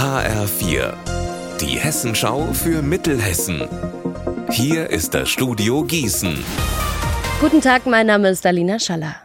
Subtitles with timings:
[0.00, 0.94] HR4,
[1.60, 3.68] die Hessenschau für Mittelhessen.
[4.48, 6.42] Hier ist das Studio Gießen.
[7.38, 9.16] Guten Tag, mein Name ist Alina Schaller.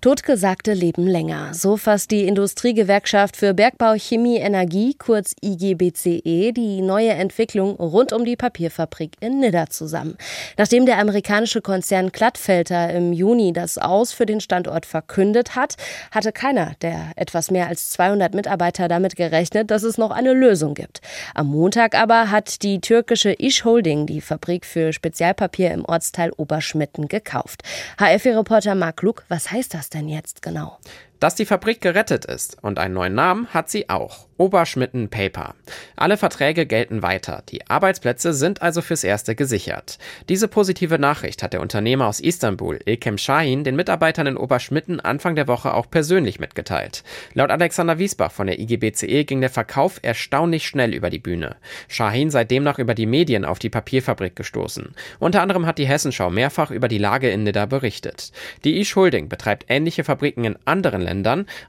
[0.00, 1.54] Totgesagte leben länger.
[1.54, 8.24] So fasst die Industriegewerkschaft für Bergbau, Chemie, Energie, kurz IGBCE, die neue Entwicklung rund um
[8.24, 10.16] die Papierfabrik in Nidda zusammen.
[10.56, 15.76] Nachdem der amerikanische Konzern Glattfelter im Juni das Aus für den Standort verkündet hat,
[16.10, 20.74] hatte keiner der etwas mehr als 200 Mitarbeiter damit gerechnet, dass es noch eine Lösung
[20.74, 21.00] gibt.
[21.34, 27.08] Am Montag aber hat die türkische Ish Holding die Fabrik für Spezialpapier im Ortsteil Oberschmitten
[27.08, 27.62] gekauft.
[27.98, 30.78] HF-Reporter Mark Luck, was heißt das denn jetzt genau?
[31.24, 34.26] Dass die Fabrik gerettet ist und einen neuen Namen hat sie auch.
[34.36, 35.54] Oberschmitten Paper.
[35.96, 37.44] Alle Verträge gelten weiter.
[37.48, 39.98] Die Arbeitsplätze sind also fürs Erste gesichert.
[40.28, 45.34] Diese positive Nachricht hat der Unternehmer aus Istanbul, Ilkem Shahin, den Mitarbeitern in Oberschmitten Anfang
[45.34, 47.04] der Woche auch persönlich mitgeteilt.
[47.32, 51.56] Laut Alexander Wiesbach von der IGBCE ging der Verkauf erstaunlich schnell über die Bühne.
[51.88, 54.94] Shahin sei demnach über die Medien auf die Papierfabrik gestoßen.
[55.20, 58.32] Unter anderem hat die Hessenschau mehrfach über die Lage in Nidda berichtet.
[58.64, 61.13] Die Isch Holding betreibt ähnliche Fabriken in anderen Ländern.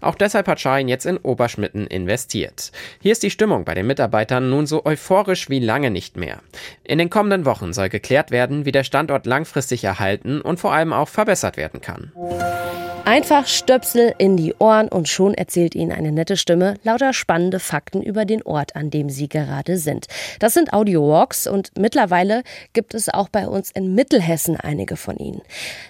[0.01, 2.71] Auch deshalb hat Schein jetzt in Oberschmitten investiert.
[3.01, 6.39] Hier ist die Stimmung bei den Mitarbeitern nun so euphorisch wie lange nicht mehr.
[6.83, 10.93] In den kommenden Wochen soll geklärt werden, wie der Standort langfristig erhalten und vor allem
[10.93, 12.11] auch verbessert werden kann.
[13.05, 18.02] Einfach Stöpsel in die Ohren und schon erzählt Ihnen eine nette Stimme lauter spannende Fakten
[18.02, 20.07] über den Ort, an dem Sie gerade sind.
[20.39, 22.41] Das sind Audio-Walks und mittlerweile
[22.73, 25.43] gibt es auch bei uns in Mittelhessen einige von ihnen.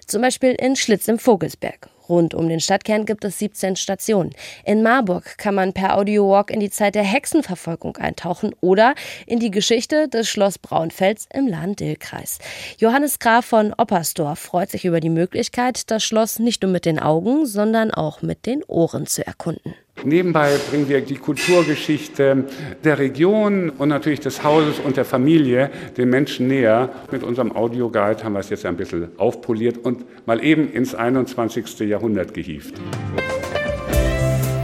[0.05, 1.87] Zum Beispiel in Schlitz im Vogelsberg.
[2.09, 4.31] Rund um den Stadtkern gibt es 17 Stationen.
[4.63, 9.51] In Marburg kann man per Audio-Walk in die Zeit der Hexenverfolgung eintauchen oder in die
[9.51, 12.39] Geschichte des Schloss Braunfels im Lahn-Dill-Kreis.
[12.77, 16.99] Johannes Graf von Oppersdorf freut sich über die Möglichkeit, das Schloss nicht nur mit den
[16.99, 19.73] Augen, sondern auch mit den Ohren zu erkunden.
[20.05, 22.45] Nebenbei bringen wir die Kulturgeschichte
[22.83, 26.89] der Region und natürlich des Hauses und der Familie den Menschen näher.
[27.11, 31.79] Mit unserem Audioguide haben wir es jetzt ein bisschen aufpoliert und mal eben ins 21.
[31.79, 32.75] Jahrhundert gehievt.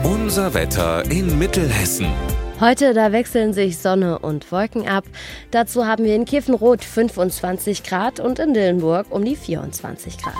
[0.03, 2.07] Unser Wetter in Mittelhessen.
[2.59, 5.05] Heute, da wechseln sich Sonne und Wolken ab.
[5.49, 10.35] Dazu haben wir in Kiefenroth 25 Grad und in Dillenburg um die 24 Grad.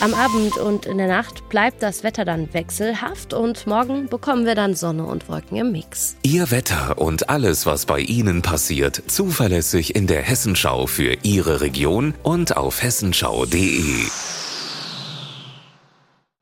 [0.00, 4.54] Am Abend und in der Nacht bleibt das Wetter dann wechselhaft und morgen bekommen wir
[4.54, 6.16] dann Sonne und Wolken im Mix.
[6.22, 12.14] Ihr Wetter und alles, was bei Ihnen passiert, zuverlässig in der Hessenschau für Ihre Region
[12.22, 14.04] und auf hessenschau.de.